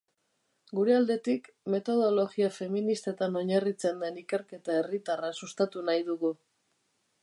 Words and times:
Gure 0.77 0.95
aldetik, 0.99 1.49
metodologia 1.73 2.49
feministetan 2.57 3.39
oinarritzen 3.43 4.03
den 4.07 4.21
ikerketa 4.25 4.79
herritarra 4.81 5.35
sustatu 5.43 5.89
nahi 5.91 6.07
dugu. 6.13 6.39